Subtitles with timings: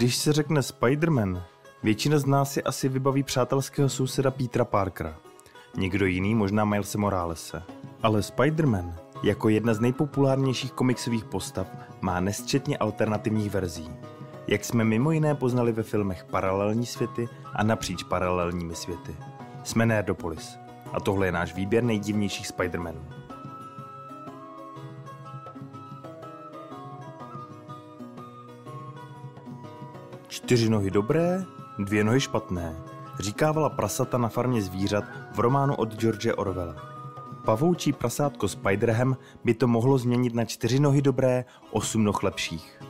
[0.00, 1.42] Když se řekne Spider-Man,
[1.82, 5.16] většina z nás si asi vybaví přátelského souseda Petra Parkera.
[5.76, 7.62] Někdo jiný možná Milese Moralese.
[8.02, 11.66] Ale Spider-Man, jako jedna z nejpopulárnějších komiksových postav,
[12.00, 13.90] má nesčetně alternativních verzí.
[14.46, 19.16] Jak jsme mimo jiné poznali ve filmech Paralelní světy a napříč paralelními světy.
[19.64, 20.58] Jsme Nerdopolis.
[20.92, 23.19] A tohle je náš výběr nejdivnějších Spider-Manů.
[30.50, 31.44] Čtyři nohy dobré,
[31.78, 32.76] dvě nohy špatné,
[33.18, 36.76] říkávala prasata na farmě zvířat v románu od George Orwella.
[37.44, 42.82] Pavoučí prasátko Spiderham by to mohlo změnit na čtyři nohy dobré, osm noh lepších.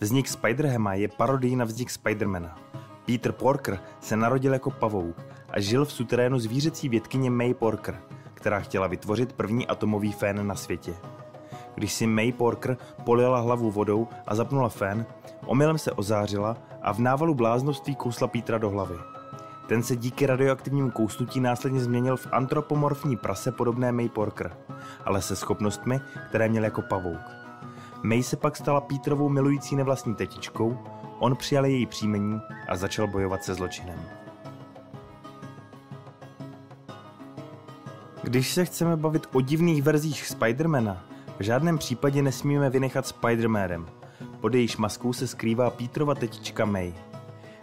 [0.00, 2.58] Vznik Spiderhama je parodií na vznik Spidermana.
[3.06, 5.16] Peter Porker se narodil jako pavouk
[5.50, 8.00] a žil v suterénu zvířecí vědkyně May Porker,
[8.34, 10.94] která chtěla vytvořit první atomový fén na světě.
[11.74, 15.06] Když si May Porker polila hlavu vodou a zapnula fén,
[15.46, 18.96] omylem se ozářila a v návalu bláznoství kousla Petra do hlavy.
[19.66, 24.56] Ten se díky radioaktivnímu kousnutí následně změnil v antropomorfní prase podobné May Porker,
[25.04, 27.20] ale se schopnostmi, které měl jako pavouk.
[28.02, 30.78] May se pak stala Petrovou milující nevlastní tetičkou,
[31.18, 34.00] on přijal její příjmení a začal bojovat se zločinem.
[38.22, 41.04] Když se chceme bavit o divných verzích Spidermana,
[41.38, 43.86] v žádném případě nesmíme vynechat Spidermanem.
[44.42, 46.94] Pod jejíž maskou se skrývá Petrova tetička May.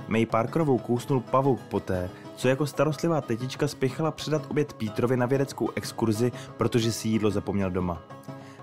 [0.08, 5.70] May Parkerovou kousnul pavouk poté, co jako starostlivá tetička spěchala předat oběd Petrovi na vědeckou
[5.76, 8.02] exkurzi, protože si jídlo zapomněl doma.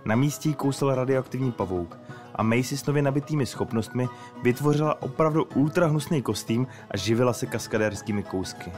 [0.04, 1.98] Na místě kousal radioaktivní pavouk
[2.34, 4.08] a May si s nově nabitými schopnostmi
[4.42, 8.72] vytvořila opravdu ultrahnusný kostým a živila se kaskadérskými kousky.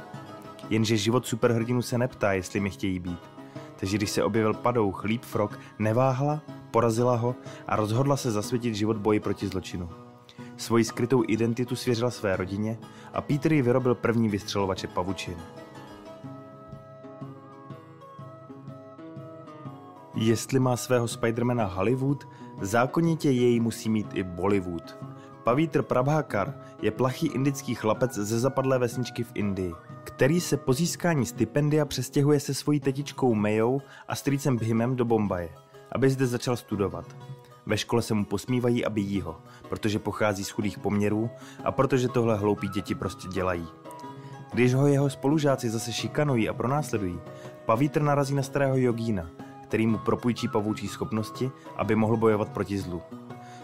[0.71, 3.38] Jenže život superhrdinu se neptá, jestli mi chtějí být.
[3.81, 6.41] Takže když se objevil padouch Leapfrog, neváhla,
[6.71, 7.35] porazila ho
[7.67, 9.89] a rozhodla se zasvětit život boji proti zločinu.
[10.57, 12.79] Svoji skrytou identitu svěřila své rodině
[13.13, 15.37] a Peter ji vyrobil první vystřelovače pavučin.
[20.15, 22.29] Jestli má svého Spidermana Hollywood,
[22.61, 24.99] zákonitě jej musí mít i Bollywood.
[25.45, 29.75] Pavítr Prabhakar je plachý indický chlapec ze zapadlé vesničky v Indii,
[30.19, 35.49] který se po získání stipendia přestěhuje se svojí tetičkou Mayou a strýcem Bhimem do Bombaje,
[35.93, 37.17] aby zde začal studovat.
[37.67, 41.31] Ve škole se mu posmívají a bijí ho, protože pochází z chudých poměrů
[41.65, 43.67] a protože tohle hloupí děti prostě dělají.
[44.53, 47.21] Když ho jeho spolužáci zase šikanují a pronásledují,
[47.67, 49.31] Pavítr narazí na starého jogína,
[49.63, 53.03] který mu propůjčí pavoučí schopnosti, aby mohl bojovat proti zlu.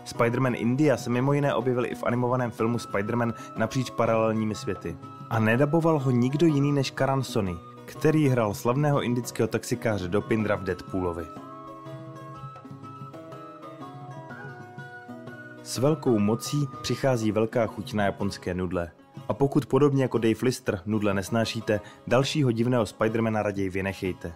[0.04, 4.97] Spider-Man India se mimo jiné objevil i v animovaném filmu Spider-Man napříč paralelními světy.
[5.31, 10.65] A nedaboval ho nikdo jiný než Karan Sony, který hrál slavného indického taxikáře Dopindra v
[10.65, 11.26] Deadpoolovi.
[15.62, 18.91] S velkou mocí přichází velká chuť na japonské nudle.
[19.28, 24.32] A pokud podobně jako Dave Lister nudle nesnášíte, dalšího divného Spidermana raději vynechejte.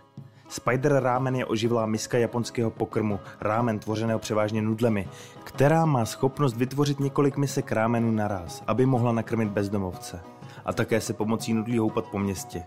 [0.49, 5.09] Spider rámen je oživlá miska japonského pokrmu, rámen tvořeného převážně nudlemi,
[5.45, 10.21] která má schopnost vytvořit několik misek rámenů naraz, aby mohla nakrmit bezdomovce.
[10.65, 12.63] A také se pomocí nudlí houpat po městě.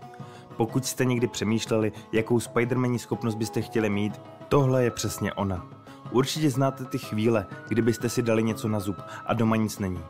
[0.56, 5.66] Pokud jste někdy přemýšleli, jakou Spidermaní schopnost byste chtěli mít, tohle je přesně ona.
[6.10, 10.00] Určitě znáte ty chvíle, kdybyste si dali něco na zub a doma nic není.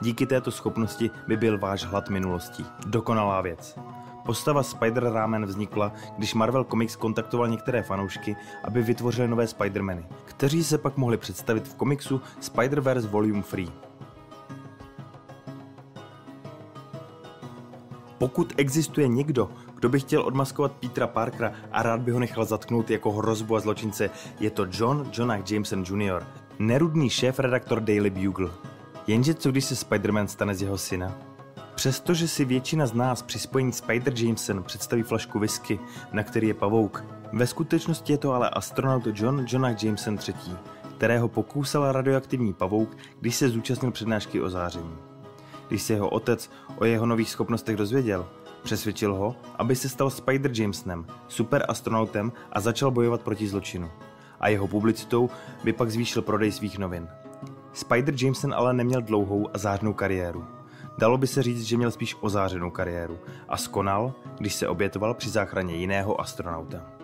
[0.00, 2.66] Díky této schopnosti by byl váš hlad minulostí.
[2.86, 3.78] Dokonalá věc.
[4.26, 10.78] Postava Spider-Ramen vznikla, když Marvel Comics kontaktoval některé fanoušky, aby vytvořili nové Spider-Many, kteří se
[10.78, 13.66] pak mohli představit v komiksu Spider-Verse Volume 3.
[18.18, 22.90] Pokud existuje někdo, kdo by chtěl odmaskovat Petra Parkera a rád by ho nechal zatknout
[22.90, 24.10] jako hrozbu a zločince,
[24.40, 26.26] je to John Jonah Jameson Jr.,
[26.58, 28.50] nerudný šéf-redaktor Daily Bugle.
[29.06, 31.33] Jenže co když se Spider-Man stane z jeho syna?
[31.74, 35.80] Přestože si většina z nás při spojení Spider Jameson představí flašku whisky,
[36.12, 40.56] na který je pavouk, ve skutečnosti je to ale astronaut John Jonah Jameson III.,
[40.96, 44.96] kterého pokousal radioaktivní pavouk, když se zúčastnil přednášky o záření.
[45.68, 48.26] Když se jeho otec o jeho nových schopnostech dozvěděl,
[48.62, 53.90] přesvědčil ho, aby se stal Spider Jamesonem, superastronautem a začal bojovat proti zločinu.
[54.40, 55.30] A jeho publicitou
[55.64, 57.08] by pak zvýšil prodej svých novin.
[57.72, 60.53] Spider Jameson ale neměl dlouhou a zářnou kariéru.
[60.98, 63.18] Dalo by se říct, že měl spíš ozářenou kariéru
[63.48, 66.94] a skonal, když se obětoval při záchraně jiného astronauta.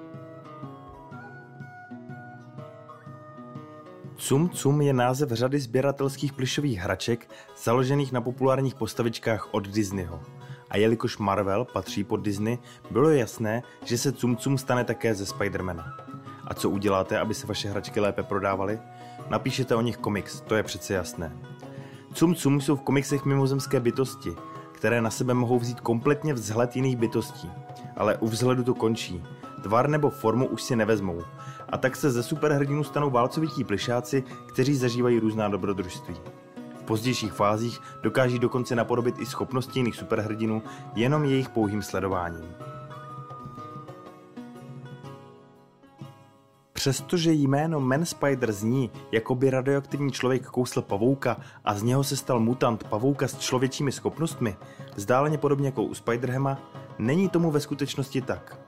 [4.16, 7.30] Cum Cum je název řady sběratelských plišových hraček
[7.62, 10.20] založených na populárních postavičkách od Disneyho.
[10.70, 12.58] A jelikož Marvel patří pod Disney,
[12.90, 15.96] bylo jasné, že se Cum Cum stane také ze Spidermana.
[16.44, 18.80] A co uděláte, aby se vaše hračky lépe prodávaly?
[19.28, 21.49] Napíšete o nich komiks, to je přece jasné.
[22.14, 24.36] Cum Cum jsou v komiksech mimozemské bytosti,
[24.72, 27.50] které na sebe mohou vzít kompletně vzhled jiných bytostí.
[27.96, 29.22] Ale u vzhledu to končí.
[29.62, 31.22] Tvar nebo formu už si nevezmou.
[31.68, 36.14] A tak se ze superhrdinů stanou válcovití plišáci, kteří zažívají různá dobrodružství.
[36.80, 40.62] V pozdějších fázích dokáží dokonce napodobit i schopnosti jiných superhrdinů
[40.94, 42.54] jenom jejich pouhým sledováním.
[46.80, 52.16] Přestože jméno Man Spider zní, jako by radioaktivní člověk kousl pavouka a z něho se
[52.16, 54.56] stal mutant pavouka s člověčími schopnostmi,
[54.94, 56.58] vzdáleně podobně jako u Spiderhama,
[56.98, 58.58] není tomu ve skutečnosti tak.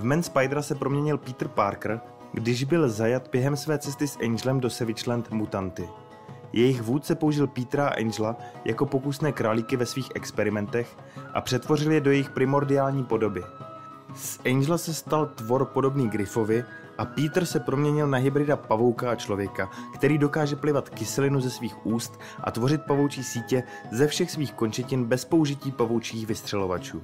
[0.00, 2.00] V Man Spidera se proměnil Peter Parker,
[2.32, 5.88] když byl zajat během své cesty s Angelem do Savage mutanty.
[6.52, 10.96] Jejich vůdce použil Petra a Angela jako pokusné králíky ve svých experimentech
[11.34, 13.42] a přetvořil je do jejich primordiální podoby.
[14.14, 16.64] Z Angela se stal tvor podobný Griffovi
[16.98, 21.86] a Peter se proměnil na hybrida pavouka a člověka, který dokáže plivat kyselinu ze svých
[21.86, 23.62] úst a tvořit pavoučí sítě
[23.92, 27.02] ze všech svých končetin bez použití pavoučích vystřelovačů.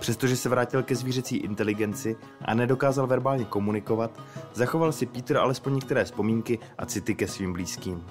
[0.00, 4.20] Přestože se vrátil ke zvířecí inteligenci a nedokázal verbálně komunikovat,
[4.54, 8.04] zachoval si Peter alespoň některé vzpomínky a city ke svým blízkým.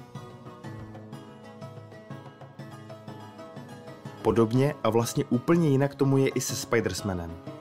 [4.21, 7.56] Podobně a vlastně úplně jinak tomu je i se Spidersmanem.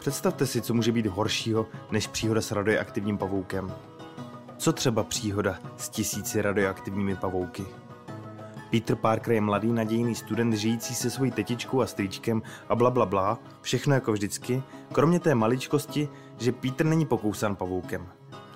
[0.00, 3.72] Představte si, co může být horšího než příhoda s radioaktivním pavoukem.
[4.56, 7.66] Co třeba příhoda s tisíci radioaktivními pavouky?
[8.70, 13.06] Peter Parker je mladý nadějný student žijící se svojí tetičkou a strýčkem a bla bla
[13.06, 14.62] bla, všechno jako vždycky,
[14.92, 16.08] kromě té maličkosti,
[16.38, 18.08] že Peter není pokousan pavoukem,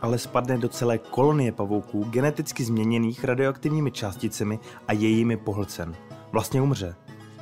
[0.02, 4.58] ale spadne do celé kolonie pavouků geneticky změněných radioaktivními částicemi
[4.88, 5.96] a jejími pohlcen.
[6.32, 6.96] Vlastně umře.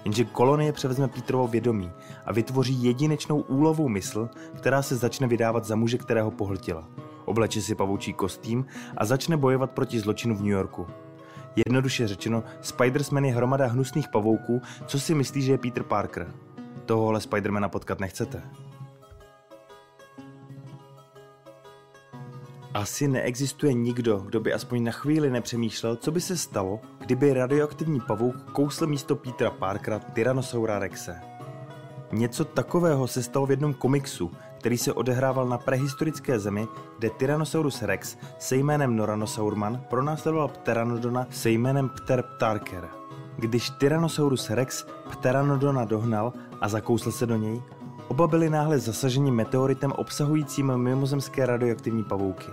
[0.04, 1.92] Jenže kolonie převezme Petrovo vědomí
[2.26, 6.88] a vytvoří jedinečnou úlovou mysl, která se začne vydávat za muže, kterého pohltila.
[7.24, 8.66] Obleče si pavoučí kostým
[8.96, 10.86] a začne bojovat proti zločinu v New Yorku.
[11.56, 16.32] Jednoduše řečeno, Spidersman je hromada hnusných pavouků, co si myslí, že je Peter Parker.
[16.86, 18.42] Tohohle Spidermana potkat nechcete.
[22.74, 28.00] Asi neexistuje nikdo, kdo by aspoň na chvíli nepřemýšlel, co by se stalo, kdyby radioaktivní
[28.00, 31.20] pavouk kousl místo Petra Parkera Tyrannosaura Rexe.
[32.12, 37.82] Něco takového se stalo v jednom komiksu, který se odehrával na prehistorické zemi, kde Tyrannosaurus
[37.82, 42.88] rex se jménem Noranosaurman pronásledoval Pteranodona se jménem Pterptarker.
[43.36, 47.62] Když Tyrannosaurus rex Pteranodona dohnal a zakousl se do něj,
[48.08, 52.46] oba byli náhle zasaženi meteoritem obsahujícím mimozemské radioaktivní pavouky.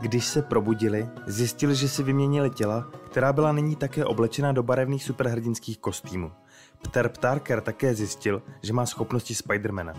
[0.00, 5.04] Když se probudili, zjistili, že si vyměnili těla, která byla nyní také oblečena do barevných
[5.04, 6.32] superhrdinských kostýmů.
[6.82, 9.94] Pterptarker také zjistil, že má schopnosti Spidermana.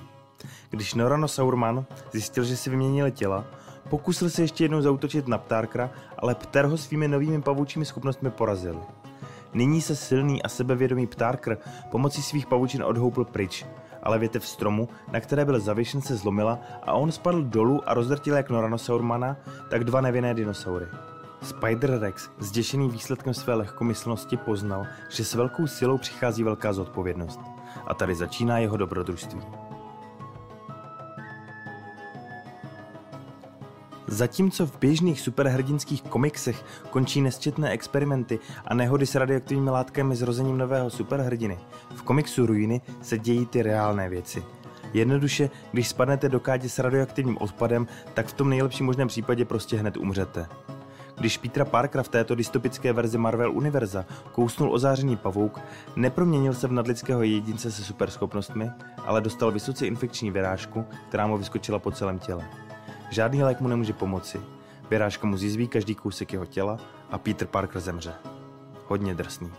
[0.69, 3.45] Když Noranosaurman zjistil, že si vyměnili těla,
[3.89, 8.81] pokusil se ještě jednou zautočit na Ptárkra, ale Pter ho svými novými pavučími schopnostmi porazil.
[9.53, 11.57] Nyní se silný a sebevědomý Ptárkr
[11.91, 13.65] pomocí svých pavučin odhoupl pryč,
[14.07, 18.36] ale větev stromu, na které byl zavěšen, se zlomila a on spadl dolů a rozdrtil
[18.36, 19.38] jak Noranosaurmana,
[19.69, 20.86] tak dva nevinné dinosaury.
[21.44, 27.39] Spider-Rex, zděšený výsledkem své lehkomyslnosti, poznal, že s velkou silou přichází velká zodpovědnost.
[27.88, 29.66] A tady začíná jeho dobrodružství.
[34.07, 40.90] Zatímco v běžných superhrdinských komiksech končí nesčetné experimenty a nehody s radioaktivními látkami zrozením nového
[40.90, 41.59] superhrdiny,
[41.95, 44.44] v komiksu Ruiny se dějí ty reálné věci.
[44.94, 49.78] Jednoduše, když spadnete do kádě s radioaktivním odpadem, tak v tom nejlepším možném případě prostě
[49.78, 50.47] hned umřete.
[51.18, 55.59] Když Petra Parkera v této dystopické verzi Marvel Univerza kousnul ozářený pavouk,
[55.95, 58.69] neproměnil se v nadlidského jedince se superschopnostmi,
[59.06, 62.67] ale dostal vysoce infekční vyrážku, která mu vyskočila po celém těle.
[63.09, 64.42] Žádný lék mu nemůže pomoci.
[64.90, 66.78] Vyrážka mu zjizví každý kousek jeho těla
[67.11, 68.14] a Peter Parker zemře.
[68.87, 69.52] Hodně drsný.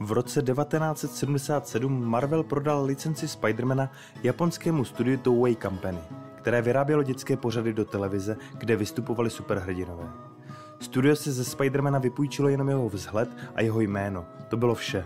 [0.00, 3.90] V roce 1977 Marvel prodal licenci Spidermana
[4.22, 5.98] japonskému studiu Toei Company,
[6.34, 10.12] které vyrábělo dětské pořady do televize, kde vystupovali superhrdinové.
[10.80, 14.26] Studio se ze Spidermana vypůjčilo jenom jeho vzhled a jeho jméno.
[14.48, 15.04] To bylo vše.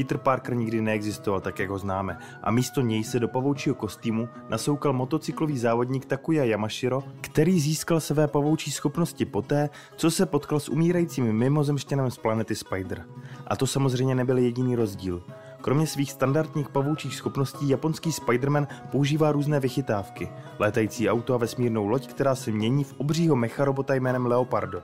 [0.00, 4.28] Peter Parker nikdy neexistoval tak, jak ho známe a místo něj se do pavoučího kostýmu
[4.48, 10.68] nasoukal motocyklový závodník Takuya Yamashiro, který získal své pavoučí schopnosti poté, co se potkal s
[10.68, 13.04] umírajícím mimozemštěnem z planety Spider.
[13.46, 15.22] A to samozřejmě nebyl jediný rozdíl.
[15.60, 22.06] Kromě svých standardních pavoučích schopností japonský Spider-Man používá různé vychytávky, létající auto a vesmírnou loď,
[22.06, 24.82] která se mění v obřího mecharobota jménem Leopardon.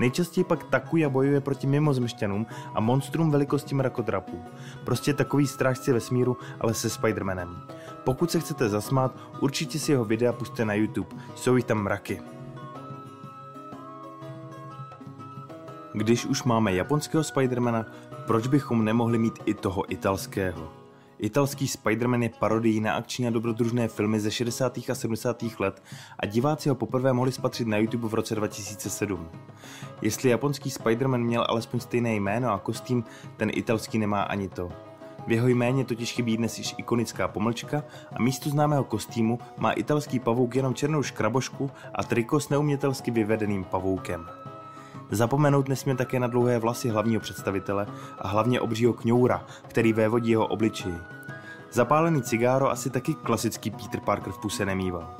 [0.00, 4.42] Nejčastěji pak Takuya bojuje proti mimozemšťanům a monstrům velikosti mrakodrapů.
[4.84, 7.56] Prostě takový strážci vesmíru, ale se Spider-Manem.
[8.04, 12.20] Pokud se chcete zasmát, určitě si jeho videa puste na YouTube, jsou jich tam mraky.
[15.96, 17.86] Když už máme japonského Spidermana,
[18.26, 20.72] proč bychom nemohli mít i toho italského?
[21.18, 24.78] Italský Spider-Man je parodií na akční a dobrodružné filmy ze 60.
[24.78, 25.44] a 70.
[25.58, 25.82] let
[26.18, 29.28] a diváci ho poprvé mohli spatřit na YouTube v roce 2007.
[30.02, 33.04] Jestli japonský Spider-Man měl alespoň stejné jméno a kostým,
[33.36, 34.68] ten italský nemá ani to.
[35.26, 37.84] V jeho jméně totiž chybí dnes již ikonická pomlčka
[38.16, 43.64] a místo známého kostýmu má italský pavouk jenom černou škrabošku a triko s neumětelsky vyvedeným
[43.64, 44.26] pavoukem.
[45.10, 47.86] Zapomenout nesmíme také na dlouhé vlasy hlavního představitele
[48.18, 50.98] a hlavně obřího kňoura, který vévodí jeho obličeji.
[51.72, 55.14] Zapálený cigáro asi taky klasický Peter Parker v puse nemýval.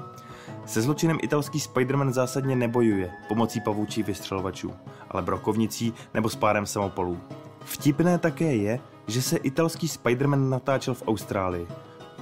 [0.67, 4.73] Se zločinem italský Spider-Man zásadně nebojuje pomocí pavoučích vystřelovačů,
[5.11, 7.21] ale brokovnicí nebo s párem samopolů.
[7.65, 11.67] Vtipné také je, že se italský Spider-Man natáčel v Austrálii.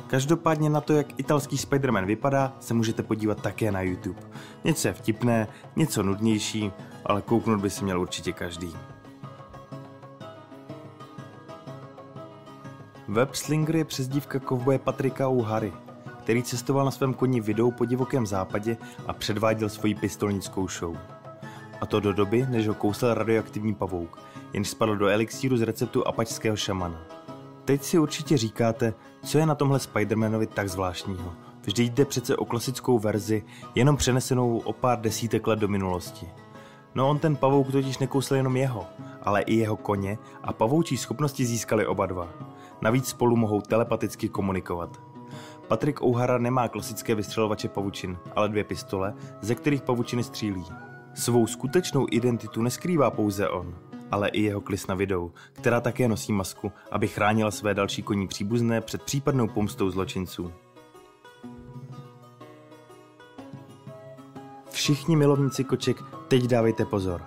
[0.07, 4.21] Každopádně na to, jak italský Spider-Man vypadá, se můžete podívat také na YouTube.
[4.65, 6.73] Něco je vtipné, něco nudnější,
[7.13, 8.77] ale kouknout by si měl určitě každý.
[13.09, 15.73] Web Slinger je přezdívka kovboje Patrika O'Hary,
[16.23, 18.77] který cestoval na svém koni vidou po divokém západě
[19.07, 20.97] a předváděl svoji pistolnickou show.
[21.81, 24.19] A to do doby, než ho kousal radioaktivní pavouk,
[24.53, 27.03] jenž spadl do elixíru z receptu apačského šamana.
[27.65, 31.33] Teď si určitě říkáte, co je na tomhle Spidermanovi tak zvláštního.
[31.63, 36.27] Vždyť jde přece o klasickou verzi, jenom přenesenou o pár desítek let do minulosti.
[36.95, 38.87] No on ten pavouk totiž nekousl jenom jeho,
[39.23, 42.29] ale i jeho koně a pavoučí schopnosti získali oba dva.
[42.81, 45.01] Navíc spolu mohou telepaticky komunikovat.
[45.69, 50.65] Patrick O'Hara nemá klasické vystřelovače pavučin, ale dvě pistole, ze kterých pavučiny střílí.
[51.15, 53.75] Svou skutečnou identitu neskrývá pouze on,
[54.11, 58.81] ale i jeho klisna vidou, která také nosí masku, aby chránila své další koní příbuzné
[58.81, 60.53] před případnou pomstou zločinců.
[64.83, 65.97] Všichni milovníci koček,
[66.29, 67.23] teď dávejte pozor.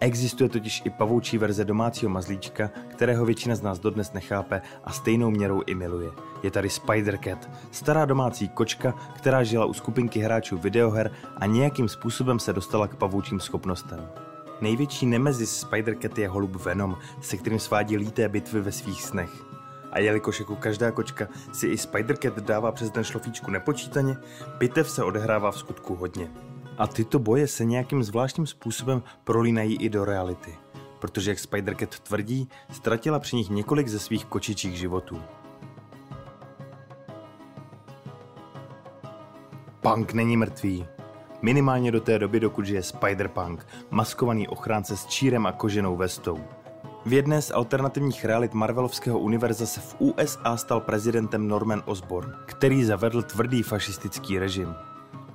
[0.00, 5.30] Existuje totiž i pavoučí verze domácího mazlíčka, kterého většina z nás dodnes nechápe a stejnou
[5.30, 6.10] měrou i miluje.
[6.42, 7.38] Je tady Spider-Cat,
[7.70, 12.96] stará domácí kočka, která žila u skupinky hráčů videoher a nějakým způsobem se dostala k
[12.96, 14.08] pavoučím schopnostem.
[14.60, 19.30] Největší nemezis Spider-Cat je holub Venom, se kterým svádí líté bitvy ve svých snech.
[19.92, 24.16] A jelikož jako každá kočka si i Spider-Cat dává přes den šlofíčku nepočítaně,
[24.58, 26.30] bitev se odehrává v skutku hodně.
[26.78, 30.54] A tyto boje se nějakým zvláštním způsobem prolínají i do reality,
[30.98, 35.22] protože jak Spider-Cat tvrdí, ztratila při nich několik ze svých kočičích životů.
[39.80, 40.86] Punk není mrtvý.
[41.42, 43.58] Minimálně do té doby, dokud žije Spider-Punk,
[43.90, 46.38] maskovaný ochránce s čírem a koženou vestou.
[47.06, 52.84] V jedné z alternativních realit Marvelovského univerza se v USA stal prezidentem Norman Osborn, který
[52.84, 54.74] zavedl tvrdý fašistický režim.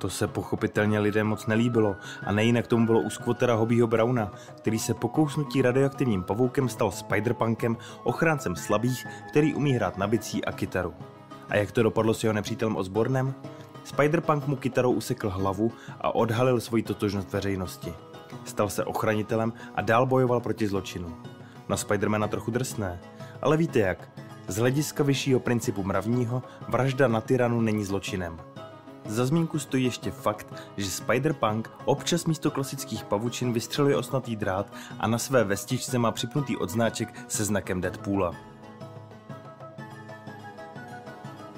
[0.01, 4.79] To se pochopitelně lidem moc nelíbilo a nejinak tomu bylo u skvotera Hobbyho Browna, který
[4.79, 10.51] se po kousnutí radioaktivním pavoukem stal Spiderpunkem, ochráncem slabých, který umí hrát na bicí a
[10.51, 10.93] kytaru.
[11.49, 13.33] A jak to dopadlo s jeho nepřítelem Osbornem?
[13.83, 17.93] Spiderpunk mu kytarou usekl hlavu a odhalil svoji totožnost veřejnosti.
[18.45, 21.17] Stal se ochranitelem a dál bojoval proti zločinu.
[21.69, 22.99] Na Spidermana trochu drsné,
[23.41, 24.09] ale víte jak?
[24.47, 28.50] Z hlediska vyššího principu mravního, vražda na tyranu není zločinem.
[29.05, 35.07] Za zmínku stojí ještě fakt, že Spider-Punk občas místo klasických pavučin vystřeluje osnatý drát a
[35.07, 38.35] na své vestičce má připnutý odznáček se znakem Deadpoola.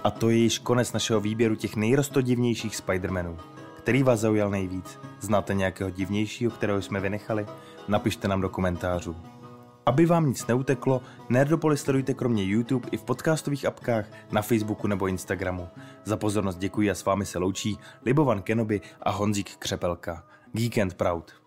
[0.03, 3.37] A to je již konec našeho výběru těch nejrostodivnějších Spider-Manů.
[3.77, 4.99] Který vás zaujal nejvíc?
[5.19, 7.45] Znáte nějakého divnějšího, kterého jsme vynechali?
[7.87, 9.32] Napište nám do komentářů.
[9.85, 15.07] Aby vám nic neuteklo, Nerdopolis sledujte kromě YouTube i v podcastových apkách na Facebooku nebo
[15.07, 15.67] Instagramu.
[16.03, 20.23] Za pozornost děkuji a s vámi se loučí Libovan Kenobi a Honzík Křepelka.
[20.53, 21.42] Geek and Proud.